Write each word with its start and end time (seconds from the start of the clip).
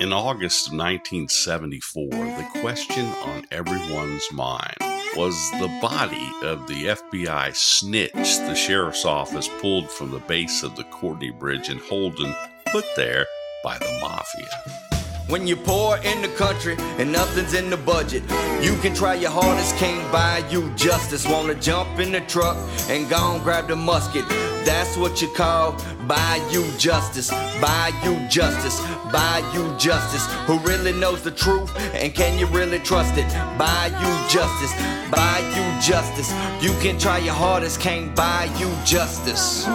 In 0.00 0.12
August 0.12 0.68
of 0.68 0.74
1974, 0.74 2.08
the 2.08 2.46
question 2.60 3.04
on 3.24 3.44
everyone's 3.50 4.30
mind 4.32 4.76
was 5.16 5.34
the 5.52 5.76
body 5.82 6.30
of 6.44 6.68
the 6.68 6.84
FBI 6.84 7.52
snitch 7.52 8.12
the 8.12 8.54
sheriff's 8.54 9.04
office 9.04 9.48
pulled 9.60 9.90
from 9.90 10.12
the 10.12 10.20
base 10.20 10.62
of 10.62 10.76
the 10.76 10.84
Courtney 10.84 11.32
Bridge 11.32 11.68
in 11.68 11.78
Holden, 11.78 12.32
put 12.66 12.84
there 12.94 13.26
by 13.64 13.76
the 13.78 13.98
mafia. 14.00 14.87
When 15.28 15.46
you're 15.46 15.58
poor 15.58 15.98
in 15.98 16.22
the 16.22 16.28
country 16.28 16.74
and 16.96 17.12
nothing's 17.12 17.52
in 17.52 17.68
the 17.68 17.76
budget, 17.76 18.22
you 18.62 18.74
can 18.78 18.94
try 18.94 19.12
your 19.14 19.30
hardest, 19.30 19.76
can't 19.76 20.10
buy 20.10 20.42
you 20.50 20.70
justice. 20.74 21.28
Wanna 21.28 21.54
jump 21.54 21.98
in 21.98 22.12
the 22.12 22.22
truck 22.22 22.56
and 22.88 23.10
go 23.10 23.34
and 23.34 23.42
grab 23.42 23.68
the 23.68 23.76
musket. 23.76 24.26
That's 24.64 24.96
what 24.96 25.20
you 25.20 25.28
call 25.28 25.72
buy 26.06 26.40
you 26.50 26.64
justice, 26.78 27.28
buy 27.60 27.92
you 28.02 28.16
justice, 28.28 28.80
buy 29.12 29.42
you 29.52 29.76
justice. 29.76 30.24
Who 30.46 30.58
really 30.60 30.94
knows 30.94 31.22
the 31.22 31.30
truth 31.30 31.76
and 31.92 32.14
can 32.14 32.38
you 32.38 32.46
really 32.46 32.78
trust 32.78 33.18
it? 33.18 33.28
Buy 33.58 33.88
you 34.00 34.30
justice, 34.30 34.72
buy 35.10 35.40
you 35.54 35.80
justice. 35.82 36.32
You 36.62 36.72
can 36.80 36.98
try 36.98 37.18
your 37.18 37.34
hardest, 37.34 37.80
can't 37.80 38.16
buy 38.16 38.48
you 38.58 38.74
justice. 38.86 39.66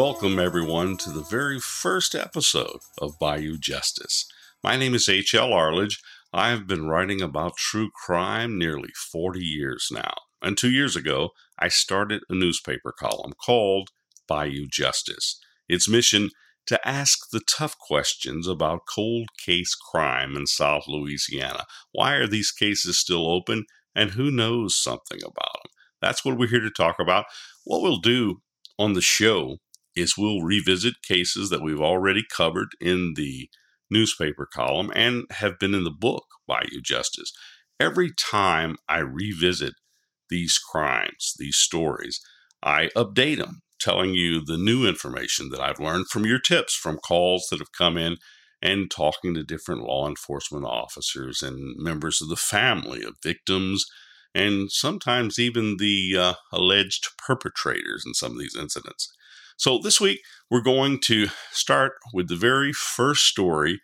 Welcome, 0.00 0.38
everyone, 0.38 0.96
to 0.98 1.10
the 1.10 1.24
very 1.24 1.58
first 1.58 2.14
episode 2.14 2.78
of 2.98 3.18
Bayou 3.18 3.58
Justice. 3.58 4.30
My 4.62 4.76
name 4.76 4.94
is 4.94 5.08
H.L. 5.08 5.52
Arledge. 5.52 6.00
I 6.32 6.50
have 6.50 6.68
been 6.68 6.86
writing 6.86 7.20
about 7.20 7.56
true 7.56 7.90
crime 8.06 8.56
nearly 8.56 8.90
40 9.10 9.40
years 9.40 9.88
now. 9.90 10.14
And 10.40 10.56
two 10.56 10.70
years 10.70 10.94
ago, 10.94 11.30
I 11.58 11.66
started 11.66 12.22
a 12.28 12.36
newspaper 12.36 12.94
column 12.96 13.32
called 13.44 13.88
Bayou 14.28 14.68
Justice. 14.70 15.40
Its 15.68 15.88
mission 15.88 16.30
to 16.66 16.88
ask 16.88 17.30
the 17.32 17.40
tough 17.40 17.76
questions 17.76 18.46
about 18.46 18.86
cold 18.88 19.30
case 19.44 19.74
crime 19.74 20.36
in 20.36 20.46
South 20.46 20.84
Louisiana. 20.86 21.64
Why 21.90 22.14
are 22.14 22.28
these 22.28 22.52
cases 22.52 23.00
still 23.00 23.28
open? 23.28 23.64
And 23.96 24.12
who 24.12 24.30
knows 24.30 24.80
something 24.80 25.18
about 25.24 25.54
them? 25.64 25.72
That's 26.00 26.24
what 26.24 26.38
we're 26.38 26.46
here 26.46 26.60
to 26.60 26.70
talk 26.70 27.00
about. 27.00 27.24
What 27.64 27.82
we'll 27.82 27.96
do 27.96 28.42
on 28.78 28.92
the 28.92 29.02
show 29.02 29.58
is 30.00 30.16
we'll 30.16 30.42
revisit 30.42 31.02
cases 31.02 31.50
that 31.50 31.62
we've 31.62 31.80
already 31.80 32.22
covered 32.30 32.68
in 32.80 33.14
the 33.16 33.48
newspaper 33.90 34.46
column 34.46 34.92
and 34.94 35.24
have 35.30 35.58
been 35.58 35.74
in 35.74 35.84
the 35.84 35.90
book 35.90 36.24
Bayou 36.46 36.80
Justice. 36.82 37.32
Every 37.80 38.10
time 38.12 38.76
I 38.88 38.98
revisit 38.98 39.74
these 40.30 40.58
crimes, 40.58 41.34
these 41.38 41.56
stories, 41.56 42.20
I 42.62 42.88
update 42.96 43.38
them, 43.38 43.62
telling 43.80 44.14
you 44.14 44.44
the 44.44 44.58
new 44.58 44.86
information 44.86 45.50
that 45.50 45.60
I've 45.60 45.80
learned 45.80 46.08
from 46.08 46.26
your 46.26 46.40
tips, 46.40 46.74
from 46.74 46.98
calls 46.98 47.46
that 47.50 47.60
have 47.60 47.72
come 47.72 47.96
in, 47.96 48.16
and 48.60 48.90
talking 48.90 49.34
to 49.34 49.44
different 49.44 49.82
law 49.82 50.08
enforcement 50.08 50.64
officers 50.64 51.42
and 51.42 51.76
members 51.78 52.20
of 52.20 52.28
the 52.28 52.36
family 52.36 53.04
of 53.04 53.14
victims, 53.22 53.86
and 54.34 54.70
sometimes 54.70 55.38
even 55.38 55.76
the 55.78 56.16
uh, 56.18 56.34
alleged 56.52 57.08
perpetrators 57.16 58.04
in 58.04 58.14
some 58.14 58.32
of 58.32 58.38
these 58.38 58.56
incidents. 58.56 59.12
So 59.58 59.80
this 59.82 60.00
week, 60.00 60.20
we're 60.48 60.60
going 60.60 61.00
to 61.06 61.26
start 61.50 61.94
with 62.14 62.28
the 62.28 62.36
very 62.36 62.72
first 62.72 63.24
story 63.24 63.80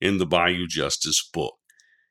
in 0.00 0.16
the 0.16 0.24
Bayou 0.24 0.66
Justice 0.66 1.22
book. 1.34 1.54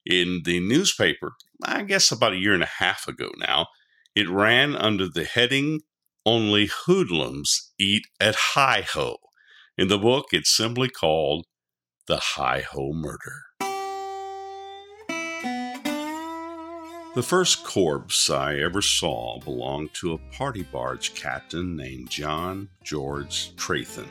In 0.05 0.43
the 0.45 0.59
newspaper, 0.59 1.33
I 1.63 1.81
guess 1.81 2.11
about 2.11 2.33
a 2.33 2.37
year 2.37 2.53
and 2.53 2.61
a 2.61 2.69
half 2.77 3.07
ago 3.07 3.31
now, 3.39 3.69
it 4.15 4.29
ran 4.29 4.75
under 4.75 5.07
the 5.09 5.23
heading 5.23 5.81
Only 6.27 6.67
Hoodlums 6.67 7.73
Eat 7.79 8.03
at 8.19 8.35
Hi 8.53 8.85
Ho. 8.93 9.17
In 9.79 9.87
the 9.87 9.97
book, 9.97 10.27
it's 10.31 10.55
simply 10.55 10.87
called 10.87 11.47
The 12.05 12.19
Hi 12.35 12.61
Ho 12.69 12.93
Murder. 12.93 13.66
The 17.17 17.23
first 17.23 17.63
corpse 17.63 18.29
I 18.29 18.57
ever 18.57 18.79
saw 18.79 19.39
belonged 19.39 19.91
to 19.95 20.13
a 20.13 20.19
party 20.37 20.61
barge 20.61 21.15
captain 21.15 21.75
named 21.75 22.11
John 22.11 22.69
George 22.83 23.55
Trathan. 23.55 24.07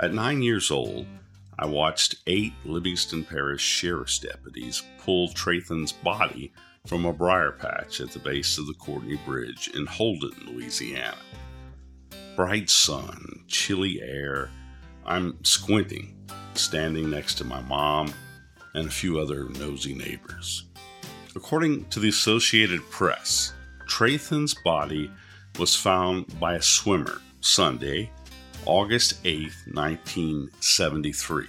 At 0.00 0.14
nine 0.14 0.40
years 0.40 0.70
old, 0.70 1.08
I 1.58 1.66
watched 1.66 2.14
eight 2.28 2.52
Livingston 2.64 3.24
Parish 3.24 3.62
sheriff's 3.62 4.20
deputies 4.20 4.84
pull 5.00 5.30
Trathan's 5.30 5.90
body 5.90 6.52
from 6.86 7.06
a 7.06 7.12
briar 7.12 7.50
patch 7.50 8.00
at 8.00 8.12
the 8.12 8.20
base 8.20 8.56
of 8.56 8.68
the 8.68 8.74
Courtney 8.74 9.18
Bridge 9.26 9.68
in 9.74 9.84
Holden, 9.84 10.46
Louisiana. 10.46 11.18
Bright 12.36 12.70
sun, 12.70 13.42
chilly 13.48 14.00
air. 14.00 14.48
I'm 15.04 15.44
squinting, 15.44 16.24
standing 16.54 17.10
next 17.10 17.34
to 17.38 17.44
my 17.44 17.60
mom 17.62 18.14
and 18.74 18.86
a 18.86 18.92
few 18.92 19.18
other 19.18 19.48
nosy 19.48 19.92
neighbors. 19.92 20.69
According 21.36 21.84
to 21.90 22.00
the 22.00 22.08
Associated 22.08 22.80
Press, 22.90 23.52
Trathan's 23.86 24.52
body 24.64 25.12
was 25.60 25.76
found 25.76 26.40
by 26.40 26.54
a 26.54 26.62
swimmer 26.62 27.20
Sunday, 27.40 28.10
August 28.66 29.20
8, 29.24 29.52
1973. 29.72 31.46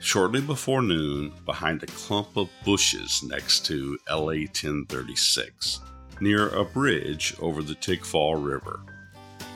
Shortly 0.00 0.40
before 0.40 0.80
noon, 0.80 1.34
behind 1.44 1.82
a 1.82 1.86
clump 1.86 2.38
of 2.38 2.48
bushes 2.64 3.22
next 3.22 3.66
to 3.66 3.98
LA 4.08 4.46
1036, 4.48 5.80
near 6.22 6.48
a 6.48 6.64
bridge 6.64 7.34
over 7.40 7.62
the 7.62 7.74
Tickfaw 7.74 8.42
River. 8.42 8.80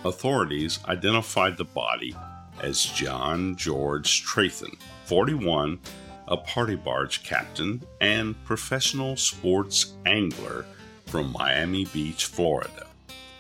Authorities 0.05 0.81
identified 0.87 1.57
the 1.57 1.65
body 1.65 2.15
as 2.61 2.85
John 2.85 3.57
George 3.57 4.25
Trathan, 4.27 4.79
41, 5.07 5.79
a 6.29 6.37
party 6.37 6.77
barge 6.77 7.23
captain 7.25 7.83
and 8.01 8.43
professional 8.45 9.17
sports 9.17 9.95
angler 10.07 10.65
from 11.07 11.33
Miami 11.33 11.87
Beach, 11.87 12.27
Florida. 12.27 12.87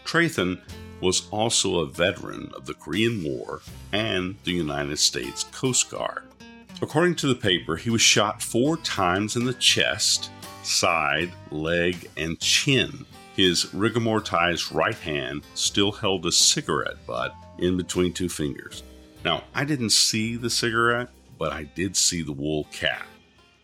Trathan 0.04 0.60
was 1.00 1.28
also 1.31 1.81
a 1.81 1.87
veteran 1.87 2.50
of 2.56 2.66
the 2.66 2.75
Korean 2.75 3.22
War 3.22 3.60
and 3.93 4.37
the 4.44 4.53
United 4.53 4.98
States 4.98 5.44
Coast 5.44 5.91
Guard. 5.91 6.25
According 6.81 7.16
to 7.16 7.27
the 7.27 7.34
paper, 7.34 7.77
he 7.77 7.91
was 7.91 8.00
shot 8.00 8.43
four 8.43 8.77
times 8.78 9.37
in 9.37 9.44
the 9.44 9.54
chest, 9.54 10.31
side, 10.62 11.32
leg, 11.50 12.09
and 12.16 12.38
chin. 12.41 13.04
His 13.37 13.66
rigamortized 13.66 14.75
right 14.75 14.97
hand 14.97 15.43
still 15.54 15.93
held 15.93 16.27
a 16.27 16.32
cigarette 16.32 17.04
butt 17.06 17.34
in 17.59 17.77
between 17.77 18.12
two 18.12 18.28
fingers. 18.28 18.82
Now, 19.25 19.44
I 19.54 19.65
didn't 19.65 19.91
see 19.91 20.37
the 20.37 20.50
cigarette, 20.50 21.09
but 21.38 21.53
I 21.53 21.65
did 21.65 21.97
see 21.97 22.22
the 22.22 22.32
wool 22.32 22.66
cap. 22.72 23.06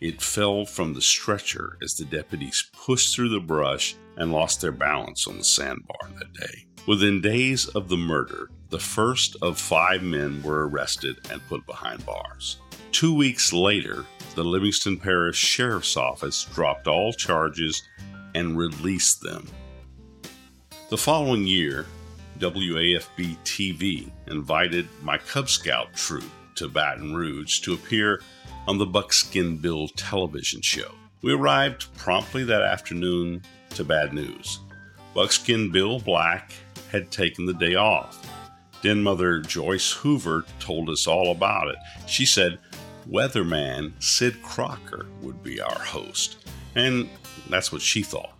It 0.00 0.20
fell 0.20 0.64
from 0.64 0.92
the 0.92 1.00
stretcher 1.00 1.78
as 1.82 1.94
the 1.94 2.04
deputies 2.04 2.70
pushed 2.72 3.14
through 3.14 3.30
the 3.30 3.40
brush 3.40 3.96
and 4.16 4.32
lost 4.32 4.60
their 4.60 4.72
balance 4.72 5.26
on 5.26 5.38
the 5.38 5.44
sandbar 5.44 5.96
that 6.18 6.32
day. 6.32 6.66
Within 6.86 7.20
days 7.20 7.66
of 7.68 7.88
the 7.88 7.96
murder, 7.96 8.50
the 8.68 8.78
first 8.78 9.36
of 9.40 9.58
five 9.58 10.02
men 10.02 10.42
were 10.42 10.68
arrested 10.68 11.16
and 11.30 11.46
put 11.48 11.64
behind 11.66 12.04
bars. 12.04 12.58
Two 12.92 13.14
weeks 13.14 13.52
later, 13.52 14.04
the 14.34 14.44
Livingston 14.44 14.98
Parish 14.98 15.38
Sheriff's 15.38 15.96
Office 15.96 16.44
dropped 16.54 16.86
all 16.86 17.12
charges 17.12 17.82
and 18.34 18.58
released 18.58 19.20
them. 19.22 19.46
The 20.90 20.98
following 20.98 21.46
year, 21.46 21.86
WAFB 22.40 23.38
TV 23.44 24.10
invited 24.26 24.88
my 25.02 25.18
Cub 25.18 25.48
Scout 25.48 25.94
troop 25.94 26.24
to 26.56 26.68
Baton 26.68 27.14
Rouge 27.14 27.60
to 27.60 27.74
appear 27.74 28.20
on 28.66 28.78
the 28.78 28.86
Buckskin 28.86 29.56
Bill 29.58 29.88
television 29.88 30.62
show. 30.62 30.92
We 31.22 31.32
arrived 31.32 31.94
promptly 31.96 32.44
that 32.44 32.62
afternoon 32.62 33.42
to 33.70 33.84
bad 33.84 34.12
news. 34.12 34.60
Buckskin 35.14 35.70
Bill 35.70 36.00
Black 36.00 36.52
had 36.90 37.10
taken 37.10 37.46
the 37.46 37.54
day 37.54 37.74
off. 37.74 38.28
Den 38.82 39.02
Mother 39.02 39.40
Joyce 39.40 39.92
Hoover 39.92 40.44
told 40.60 40.90
us 40.90 41.06
all 41.06 41.30
about 41.32 41.68
it. 41.68 41.76
She 42.06 42.26
said 42.26 42.58
weatherman 43.08 43.92
Sid 44.02 44.42
Crocker 44.42 45.06
would 45.22 45.42
be 45.42 45.60
our 45.60 45.78
host, 45.78 46.48
and 46.74 47.08
that's 47.48 47.72
what 47.72 47.82
she 47.82 48.02
thought. 48.02 48.36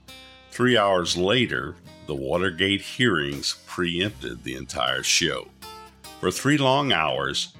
Three 0.50 0.76
hours 0.76 1.16
later, 1.16 1.74
the 2.06 2.14
Watergate 2.14 2.82
hearings 2.82 3.56
preempted 3.66 4.44
the 4.44 4.54
entire 4.54 5.02
show. 5.02 5.48
For 6.20 6.30
three 6.30 6.58
long 6.58 6.92
hours, 6.92 7.54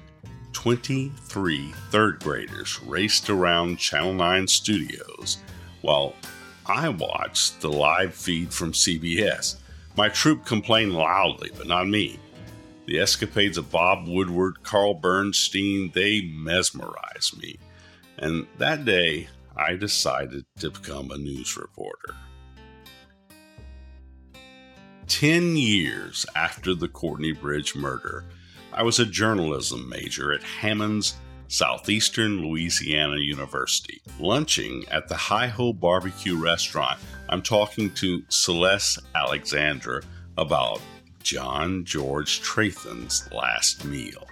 23 0.55 1.73
third 1.89 2.19
graders 2.23 2.81
raced 2.83 3.29
around 3.29 3.77
Channel 3.77 4.13
9 4.13 4.47
studios 4.47 5.37
while 5.81 6.15
I 6.65 6.87
watched 6.87 7.59
the 7.59 7.69
live 7.69 8.15
feed 8.15 8.53
from 8.53 8.71
CBS. 8.71 9.57
My 9.97 10.07
troop 10.07 10.45
complained 10.45 10.93
loudly, 10.93 11.51
but 11.57 11.67
not 11.67 11.89
me. 11.89 12.19
The 12.85 12.99
escapades 12.99 13.57
of 13.57 13.69
Bob 13.69 14.07
Woodward, 14.07 14.63
Carl 14.63 14.93
Bernstein, 14.93 15.91
they 15.93 16.21
mesmerized 16.21 17.37
me. 17.37 17.59
And 18.17 18.47
that 18.57 18.85
day, 18.85 19.27
I 19.57 19.75
decided 19.75 20.45
to 20.59 20.71
become 20.71 21.11
a 21.11 21.17
news 21.17 21.57
reporter. 21.57 22.15
10 25.07 25.57
years 25.57 26.25
after 26.33 26.73
the 26.73 26.87
Courtney 26.87 27.33
Bridge 27.33 27.75
murder, 27.75 28.23
I 28.77 28.83
was 28.83 28.99
a 28.99 29.05
journalism 29.05 29.87
major 29.87 30.33
at 30.33 30.43
Hammond's 30.43 31.15
Southeastern 31.47 32.41
Louisiana 32.41 33.15
University, 33.17 34.01
lunching 34.19 34.83
at 34.91 35.07
the 35.07 35.15
Hi 35.15 35.47
Ho 35.47 35.71
Barbecue 35.71 36.37
restaurant. 36.37 36.99
I'm 37.29 37.41
talking 37.41 37.89
to 37.93 38.21
Celeste 38.27 38.99
Alexandra 39.15 40.01
about 40.37 40.81
John 41.23 41.85
George 41.85 42.41
Trathan's 42.41 43.31
last 43.31 43.85
meal. 43.85 44.27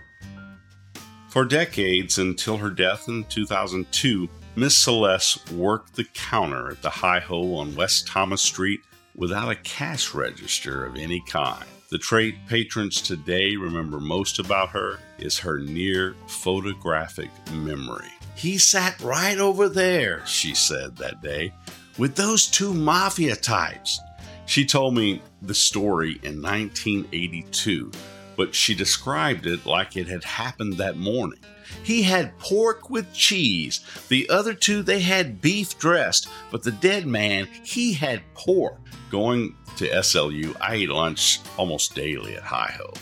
For 1.30 1.46
decades 1.46 2.18
until 2.18 2.58
her 2.58 2.70
death 2.70 3.08
in 3.08 3.24
2002, 3.24 4.28
Miss 4.58 4.78
Celeste 4.78 5.54
worked 5.54 5.96
the 5.96 6.04
counter 6.14 6.70
at 6.72 6.82
the 6.82 6.90
Hi 6.90 7.22
Ho 7.22 7.56
on 7.56 7.76
West 7.76 8.08
Thomas 8.08 8.42
Street 8.42 8.82
without 9.16 9.50
a 9.50 9.56
cash 9.56 10.14
register 10.14 10.86
of 10.86 10.98
any 10.98 11.24
kind. 11.30 11.64
The 11.94 12.00
trait 12.00 12.48
patrons 12.48 13.04
today 13.04 13.56
remember 13.56 14.00
most 14.00 14.40
about 14.40 14.70
her 14.70 14.98
is 15.20 15.38
her 15.38 15.60
near 15.60 16.16
photographic 16.26 17.30
memory. 17.52 18.10
He 18.34 18.58
sat 18.58 19.00
right 19.00 19.38
over 19.38 19.70
there, 19.70 20.26
she 20.26 20.56
said 20.56 20.98
that 20.98 21.22
day, 21.22 21.54
with 22.00 22.16
those 22.16 22.48
two 22.48 22.74
mafia 22.74 23.36
types. 23.36 24.00
She 24.48 24.66
told 24.66 24.96
me 24.96 25.22
the 25.44 25.54
story 25.54 26.14
in 26.24 26.42
1982, 26.42 27.92
but 28.38 28.56
she 28.56 28.74
described 28.74 29.46
it 29.46 29.68
like 29.68 29.96
it 29.96 30.08
had 30.08 30.24
happened 30.24 30.74
that 30.78 30.98
morning. 30.98 31.42
He 31.84 32.04
had 32.04 32.38
pork 32.38 32.90
with 32.90 33.14
cheese. 33.14 33.82
The 34.10 34.30
other 34.30 34.54
two, 34.54 34.84
they 34.84 35.00
had 35.00 35.42
beef 35.42 35.78
dressed, 35.80 36.28
but 36.52 36.64
the 36.64 36.72
dead 36.72 37.06
man, 37.06 37.48
he 37.64 37.94
had 37.94 38.22
pork. 38.36 38.80
Going 39.10 39.56
to 39.78 39.88
SLU, 39.90 40.56
I 40.62 40.76
ate 40.76 40.90
lunch 40.90 41.40
almost 41.58 41.96
daily 41.96 42.36
at 42.36 42.44
Hi 42.44 42.74
Ho. 42.78 42.94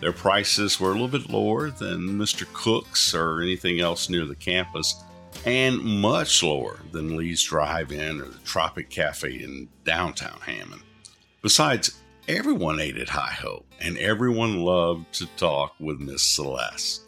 Their 0.00 0.12
prices 0.12 0.80
were 0.80 0.90
a 0.90 0.92
little 0.92 1.06
bit 1.06 1.30
lower 1.30 1.70
than 1.70 2.18
Mr. 2.18 2.44
Cook's 2.52 3.14
or 3.14 3.40
anything 3.40 3.80
else 3.80 4.08
near 4.08 4.24
the 4.24 4.34
campus, 4.34 4.96
and 5.46 5.78
much 5.78 6.42
lower 6.42 6.80
than 6.90 7.16
Lee's 7.16 7.42
Drive 7.42 7.92
In 7.92 8.20
or 8.20 8.26
the 8.26 8.38
Tropic 8.40 8.90
Cafe 8.90 9.30
in 9.30 9.68
downtown 9.84 10.40
Hammond. 10.40 10.82
Besides, 11.40 12.00
everyone 12.28 12.80
ate 12.80 12.96
at 12.96 13.08
Hi 13.10 13.30
Ho, 13.40 13.64
and 13.80 13.96
everyone 13.98 14.60
loved 14.60 15.12
to 15.14 15.26
talk 15.36 15.74
with 15.78 16.00
Miss 16.00 16.22
Celeste. 16.22 17.02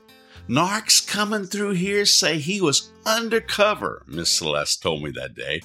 Narcs 0.49 1.06
coming 1.06 1.44
through 1.44 1.73
here 1.73 2.05
say 2.05 2.38
he 2.38 2.61
was 2.61 2.91
undercover, 3.06 4.02
Miss 4.06 4.31
Celeste 4.31 4.82
told 4.82 5.02
me 5.02 5.11
that 5.12 5.35
day. 5.35 5.62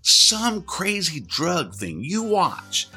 Some 0.00 0.62
crazy 0.62 1.20
drug 1.20 1.74
thing. 1.74 2.02
You 2.02 2.22
watch. 2.22 2.88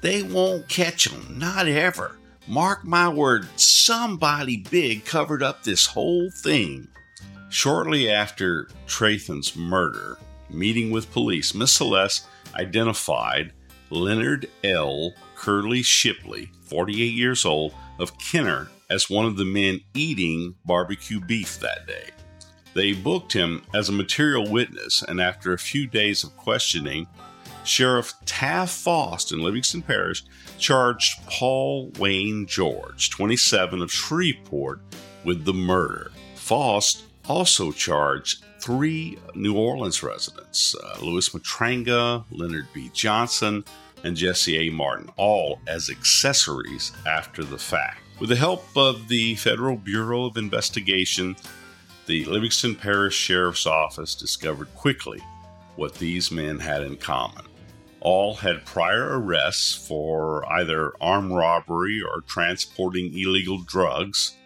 They 0.00 0.24
won't 0.24 0.68
catch 0.68 1.06
him, 1.06 1.38
not 1.38 1.68
ever. 1.68 2.16
Mark 2.48 2.84
my 2.84 3.08
word, 3.08 3.46
somebody 3.54 4.56
big 4.56 5.04
covered 5.04 5.42
up 5.42 5.62
this 5.62 5.86
whole 5.86 6.28
thing. 6.42 6.88
Shortly 7.48 8.10
after 8.10 8.68
Trathan's 8.88 9.54
murder, 9.54 10.18
meeting 10.50 10.90
with 10.90 11.12
police, 11.12 11.54
Miss 11.54 11.72
Celeste 11.72 12.26
identified 12.56 13.52
Leonard 13.90 14.48
L. 14.64 15.14
Curly 15.36 15.82
Shipley, 15.82 16.50
48 16.64 16.96
years 17.12 17.44
old, 17.44 17.72
of 18.00 18.18
Kenner, 18.18 18.68
as 18.92 19.08
one 19.08 19.24
of 19.24 19.38
the 19.38 19.44
men 19.44 19.80
eating 19.94 20.54
barbecue 20.66 21.18
beef 21.18 21.58
that 21.60 21.86
day. 21.86 22.10
They 22.74 22.92
booked 22.92 23.32
him 23.32 23.62
as 23.74 23.88
a 23.88 23.92
material 23.92 24.50
witness, 24.50 25.02
and 25.02 25.18
after 25.18 25.52
a 25.52 25.58
few 25.58 25.86
days 25.86 26.22
of 26.22 26.36
questioning, 26.36 27.06
Sheriff 27.64 28.12
Taft 28.26 28.74
Faust 28.74 29.32
in 29.32 29.40
Livingston 29.40 29.80
Parish 29.80 30.24
charged 30.58 31.24
Paul 31.26 31.90
Wayne 31.98 32.46
George, 32.46 33.08
27 33.10 33.80
of 33.80 33.90
Shreveport, 33.90 34.80
with 35.24 35.46
the 35.46 35.54
murder. 35.54 36.10
Faust 36.34 37.04
also 37.28 37.72
charged 37.72 38.44
three 38.60 39.18
New 39.34 39.56
Orleans 39.56 40.02
residents, 40.02 40.74
uh, 40.74 40.98
Louis 41.00 41.28
Matranga, 41.30 42.24
Leonard 42.30 42.66
B. 42.74 42.90
Johnson, 42.92 43.64
and 44.04 44.16
Jesse 44.16 44.68
A. 44.68 44.70
Martin, 44.70 45.08
all 45.16 45.60
as 45.66 45.88
accessories 45.88 46.92
after 47.06 47.42
the 47.42 47.58
fact. 47.58 48.01
With 48.20 48.28
the 48.28 48.36
help 48.36 48.64
of 48.76 49.08
the 49.08 49.34
Federal 49.34 49.76
Bureau 49.76 50.26
of 50.26 50.36
Investigation, 50.36 51.34
the 52.06 52.24
Livingston 52.26 52.76
Parish 52.76 53.14
Sheriff's 53.14 53.66
Office 53.66 54.14
discovered 54.14 54.72
quickly 54.74 55.20
what 55.76 55.94
these 55.94 56.30
men 56.30 56.58
had 56.58 56.82
in 56.82 56.96
common. 56.96 57.44
All 58.00 58.34
had 58.34 58.64
prior 58.64 59.18
arrests 59.18 59.74
for 59.74 60.44
either 60.52 60.92
armed 61.00 61.32
robbery 61.32 62.02
or 62.02 62.20
transporting 62.22 63.16
illegal 63.16 63.58
drugs. 63.58 64.36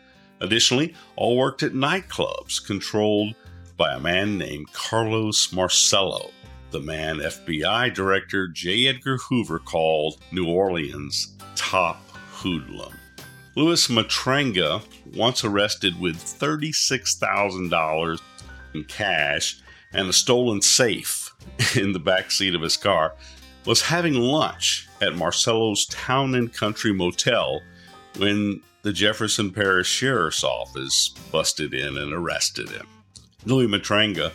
Additionally, 0.41 0.95
all 1.17 1.37
worked 1.37 1.63
at 1.63 1.73
nightclubs 1.73 2.65
controlled 2.65 3.35
by 3.77 3.95
a 3.95 4.01
man 4.01 4.39
named 4.39 4.73
Carlos 4.73 5.53
Marcello, 5.53 6.31
the 6.71 6.81
man 6.81 7.19
FBI 7.19 7.93
Director 7.95 8.49
J. 8.49 8.87
Edgar 8.87 9.17
Hoover 9.17 9.59
called 9.59 10.19
New 10.33 10.47
Orleans' 10.47 11.35
top 11.55 12.01
hoodlum. 12.31 12.93
Louis 13.57 13.89
Matranga, 13.89 14.83
once 15.15 15.43
arrested 15.43 15.99
with 15.99 16.19
$36,000 16.19 18.21
in 18.75 18.85
cash 18.85 19.59
and 19.95 20.11
a 20.11 20.13
stolen 20.13 20.61
safe 20.61 21.35
in 21.75 21.93
the 21.93 21.99
back 21.99 22.31
seat 22.31 22.55
of 22.55 22.61
his 22.61 22.77
car, 22.77 23.15
was 23.65 23.81
having 23.81 24.13
lunch 24.13 24.87
at 25.01 25.17
Marcello's 25.17 25.87
Town 25.87 26.35
and 26.35 26.53
Country 26.53 26.93
Motel 26.93 27.63
when 28.19 28.61
the 28.83 28.93
Jefferson 28.93 29.51
Parish 29.51 29.89
Sheriff's 29.89 30.45
Office 30.45 31.15
busted 31.33 31.73
in 31.73 31.97
and 31.97 32.13
arrested 32.13 32.69
him. 32.69 32.87
Louis 33.47 33.69
Matranga 33.69 34.33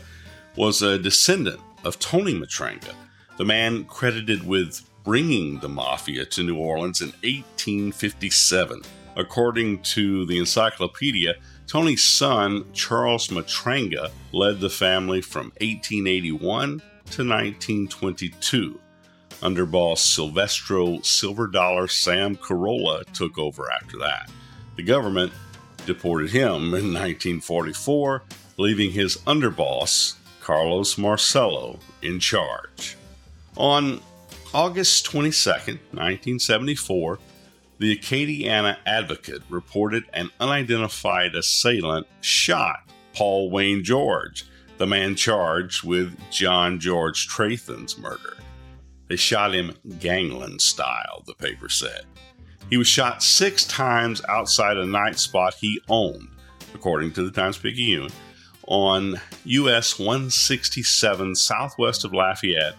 was 0.56 0.81
a 0.81 0.97
descendant 0.97 1.59
of 1.83 2.00
Tony 2.00 2.33
Matranga, 2.33 2.95
the 3.38 3.45
man 3.45 3.85
credited 3.85 4.47
with 4.47 4.81
bringing 5.03 5.59
the 5.59 5.69
mafia 5.69 6.25
to 6.25 6.41
New 6.41 6.57
Orleans 6.57 7.01
in 7.01 7.09
1857. 7.23 8.81
According 9.15 9.81
to 9.83 10.25
the 10.25 10.37
encyclopedia, 10.37 11.35
Tony's 11.67 12.03
son, 12.03 12.65
Charles 12.73 13.27
Matranga, 13.27 14.11
led 14.31 14.59
the 14.59 14.69
family 14.69 15.21
from 15.21 15.47
1881 15.59 16.79
to 17.11 17.27
1922. 17.27 18.79
Underboss 19.41 19.97
Silvestro 19.97 21.01
Silver 21.01 21.47
Dollar 21.47 21.87
Sam 21.87 22.35
Carolla 22.35 23.03
took 23.13 23.37
over 23.37 23.71
after 23.71 23.97
that. 23.97 24.30
The 24.75 24.83
government 24.83 25.33
deported 25.85 26.30
him 26.30 26.73
in 26.73 26.94
1944, 26.94 28.23
leaving 28.57 28.91
his 28.91 29.18
underboss, 29.18 30.15
Carlos 30.41 30.97
Marcello, 30.97 31.80
in 32.01 32.19
charge. 32.19 32.97
On 33.57 33.99
August 34.53 35.06
22, 35.06 35.49
1974, 35.49 37.19
the 37.81 37.97
Acadiana 37.97 38.78
Advocate 38.85 39.42
reported 39.50 40.04
an 40.14 40.30
unidentified 40.40 41.33
assailant 41.33 42.06
shot 42.21 42.88
Paul 43.16 43.50
Wayne 43.50 43.83
George, 43.83 44.45
the 44.78 44.85
man 44.85 45.16
charged 45.16 45.83
with 45.83 46.16
John 46.30 46.80
George 46.80 47.28
Trathan's 47.28 47.97
murder. 47.97 48.38
They 49.09 49.16
shot 49.16 49.56
him 49.56 49.76
gangland 49.97 50.61
style, 50.61 51.23
the 51.26 51.33
paper 51.33 51.69
said. 51.69 52.06
He 52.69 52.78
was 52.78 52.85
shot 52.85 53.23
six 53.23 53.66
times 53.66 54.21
outside 54.30 54.78
a 54.78 54.85
night 54.85 55.18
spot 55.18 55.56
he 55.56 55.81
owned, 55.90 56.28
according 56.76 57.14
to 57.14 57.23
the 57.23 57.31
Times 57.31 57.57
Picayune, 57.57 58.11
on 58.68 59.19
US 59.45 59.97
167 59.97 61.35
southwest 61.35 62.06
of 62.06 62.14
Lafayette 62.14 62.76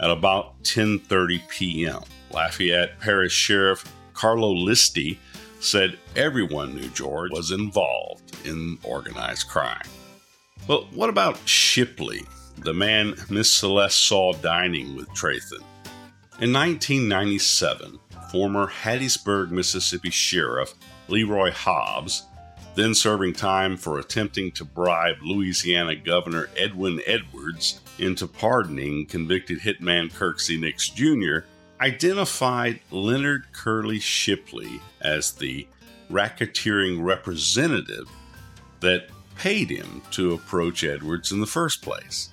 at 0.00 0.10
about 0.10 0.62
10:30 0.62 1.48
p.m. 1.48 2.02
Lafayette 2.30 3.00
Parish 3.00 3.32
Sheriff 3.32 3.84
Carlo 4.14 4.54
Listi 4.54 5.18
said 5.60 5.98
everyone 6.16 6.74
knew 6.74 6.88
George 6.88 7.30
was 7.32 7.50
involved 7.50 8.36
in 8.46 8.78
organized 8.82 9.48
crime. 9.48 9.86
But 10.66 10.92
what 10.92 11.10
about 11.10 11.46
Shipley, 11.46 12.22
the 12.58 12.72
man 12.72 13.14
Miss 13.28 13.50
Celeste 13.50 14.02
saw 14.02 14.32
dining 14.32 14.96
with 14.96 15.08
Trathan? 15.10 15.62
In 16.40 16.52
1997, 16.52 17.98
former 18.30 18.66
Hattiesburg, 18.66 19.50
Mississippi 19.50 20.10
Sheriff 20.10 20.74
Leroy 21.08 21.50
Hobbs, 21.52 22.24
then 22.74 22.94
serving 22.94 23.32
time 23.34 23.76
for 23.76 23.98
attempting 23.98 24.50
to 24.52 24.64
bribe 24.64 25.16
Louisiana 25.22 25.94
Governor 25.94 26.48
Edwin 26.56 27.00
Edwards 27.06 27.80
into 27.98 28.26
pardoning 28.26 29.06
convicted 29.06 29.60
hitman 29.60 30.12
Kirksey 30.12 30.58
Nix 30.58 30.88
Jr., 30.88 31.46
identified 31.80 32.80
Leonard 32.90 33.44
Curly 33.52 33.98
Shipley 33.98 34.80
as 35.00 35.32
the 35.32 35.66
racketeering 36.10 37.02
representative 37.02 38.08
that 38.80 39.08
paid 39.36 39.70
him 39.70 40.02
to 40.12 40.32
approach 40.32 40.84
Edwards 40.84 41.32
in 41.32 41.40
the 41.40 41.46
first 41.46 41.82
place. 41.82 42.30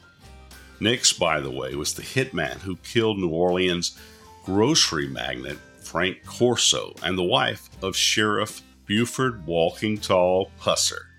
Nix, 0.80 1.14
by 1.14 1.40
the 1.40 1.52
way, 1.52 1.76
was 1.76 1.94
the 1.94 2.02
hitman 2.02 2.58
who 2.60 2.76
killed 2.78 3.20
New 3.20 3.30
Orleans 3.30 3.98
grocery 4.44 5.08
magnate 5.08 5.60
Frank 5.92 6.26
Corso, 6.26 6.96
and 7.04 7.18
the 7.18 7.24
wife 7.24 7.70
of 7.82 7.98
Sheriff 7.98 8.62
Buford 8.86 9.46
Walking 9.46 9.98
Tall 9.98 10.50
Pusser. 10.60 11.11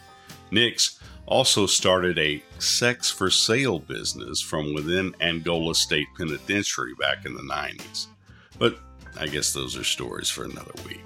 Nix 0.52 1.00
also 1.26 1.66
started 1.66 2.18
a 2.18 2.42
sex 2.58 3.10
for 3.10 3.30
sale 3.30 3.78
business 3.78 4.40
from 4.40 4.74
within 4.74 5.14
Angola 5.20 5.74
State 5.74 6.08
Penitentiary 6.16 6.92
back 7.00 7.24
in 7.24 7.34
the 7.34 7.42
90s. 7.42 8.06
But 8.58 8.78
I 9.18 9.26
guess 9.26 9.52
those 9.52 9.76
are 9.76 9.84
stories 9.84 10.28
for 10.28 10.44
another 10.44 10.74
week. 10.86 11.00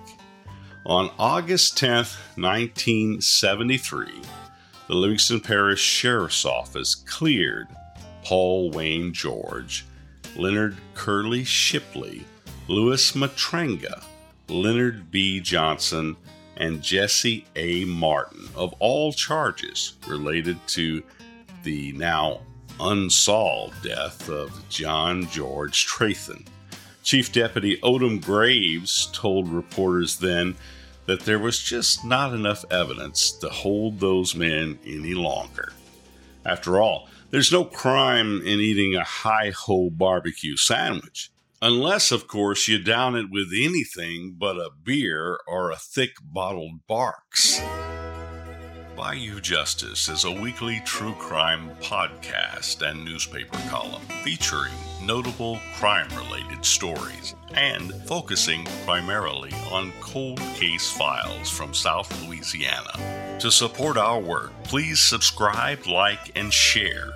On 0.84 1.10
August 1.18 1.78
10th, 1.78 2.16
1973, 2.36 4.20
the 4.88 4.94
Livingston 4.94 5.40
Parish 5.40 5.80
Sheriff's 5.80 6.44
Office 6.44 6.94
cleared 6.94 7.68
Paul 8.22 8.70
Wayne 8.70 9.12
George, 9.12 9.84
Leonard 10.36 10.76
Curly 10.94 11.44
Shipley, 11.44 12.24
Louis 12.68 13.12
Matranga, 13.12 14.02
Leonard 14.48 15.10
B. 15.10 15.40
Johnson, 15.40 16.16
and 16.56 16.82
Jesse 16.82 17.44
A. 17.56 17.84
Martin 17.84 18.48
of 18.54 18.74
all 18.78 19.12
charges 19.12 19.94
related 20.06 20.58
to 20.68 21.02
the 21.62 21.92
now 21.92 22.40
unsolved 22.80 23.82
death 23.82 24.28
of 24.28 24.68
John 24.68 25.26
George 25.28 25.86
Trathan. 25.86 26.46
Chief 27.02 27.32
Deputy 27.32 27.78
Odom 27.78 28.20
Graves 28.20 29.08
told 29.12 29.48
reporters 29.48 30.18
then 30.18 30.56
that 31.06 31.20
there 31.20 31.38
was 31.38 31.62
just 31.62 32.04
not 32.04 32.34
enough 32.34 32.64
evidence 32.70 33.30
to 33.32 33.48
hold 33.48 34.00
those 34.00 34.34
men 34.34 34.78
any 34.84 35.14
longer. 35.14 35.72
After 36.44 36.80
all, 36.80 37.08
there's 37.30 37.52
no 37.52 37.64
crime 37.64 38.40
in 38.40 38.60
eating 38.60 38.94
a 38.94 39.04
hi 39.04 39.50
ho 39.50 39.90
barbecue 39.90 40.56
sandwich. 40.56 41.30
Unless, 41.62 42.12
of 42.12 42.28
course, 42.28 42.68
you 42.68 42.82
down 42.82 43.16
it 43.16 43.30
with 43.30 43.48
anything 43.54 44.36
but 44.38 44.56
a 44.56 44.70
beer 44.84 45.38
or 45.48 45.70
a 45.70 45.76
thick 45.76 46.10
bottled 46.22 46.86
Barq's. 46.86 47.62
Bayou 48.94 49.40
Justice 49.40 50.08
is 50.10 50.24
a 50.24 50.30
weekly 50.30 50.82
true 50.84 51.14
crime 51.14 51.70
podcast 51.80 52.86
and 52.86 53.02
newspaper 53.04 53.58
column 53.70 54.02
featuring 54.22 54.72
notable 55.02 55.58
crime 55.76 56.08
related 56.16 56.64
stories 56.64 57.34
and 57.54 57.94
focusing 58.06 58.66
primarily 58.84 59.52
on 59.70 59.92
cold 60.00 60.38
case 60.54 60.90
files 60.90 61.48
from 61.48 61.72
South 61.72 62.10
Louisiana. 62.26 63.38
To 63.40 63.50
support 63.50 63.96
our 63.96 64.20
work, 64.20 64.52
please 64.64 65.00
subscribe, 65.00 65.86
like, 65.86 66.32
and 66.36 66.52
share, 66.52 67.12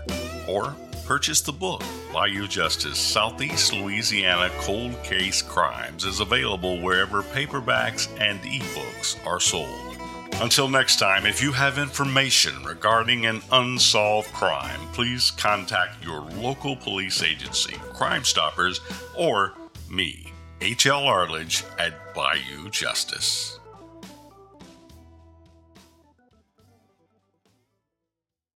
or 0.49 0.75
purchase 1.05 1.43
the 1.43 1.53
book. 1.53 1.83
Bayou 2.13 2.49
Justice 2.49 2.99
Southeast 2.99 3.73
Louisiana 3.73 4.51
Cold 4.59 5.01
Case 5.05 5.43
Crimes 5.43 6.05
is 6.05 6.19
available 6.19 6.81
wherever 6.81 7.23
paperbacks 7.23 8.09
and 8.21 8.41
ebooks 8.41 9.25
are 9.25 9.39
sold. 9.39 9.97
Until 10.41 10.69
next 10.69 10.99
time, 10.99 11.25
if 11.25 11.41
you 11.41 11.53
have 11.53 11.79
information 11.79 12.65
regarding 12.65 13.27
an 13.27 13.43
unsolved 13.53 14.33
crime, 14.33 14.81
please 14.93 15.31
contact 15.31 16.03
your 16.03 16.23
local 16.23 16.75
police 16.75 17.23
agency, 17.23 17.75
Crime 17.93 18.25
Stoppers, 18.25 18.81
or 19.17 19.55
me, 19.89 20.33
H.L. 20.61 21.05
Arledge 21.05 21.63
at 21.79 22.13
Bayou 22.13 22.71
Justice. 22.71 23.60